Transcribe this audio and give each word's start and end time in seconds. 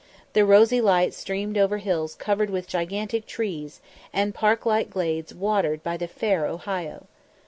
The 0.33 0.43
rosy 0.45 0.81
light 0.81 1.13
streamed 1.13 1.59
over 1.59 1.77
hills 1.77 2.15
covered 2.15 2.49
with 2.49 2.65
gigantic 2.67 3.27
trees, 3.27 3.81
and 4.11 4.33
park 4.33 4.65
like 4.65 4.89
glades 4.89 5.31
watered 5.31 5.83
by 5.83 5.95
the 5.95 6.07
fair 6.07 6.47
Ohio. 6.47 7.05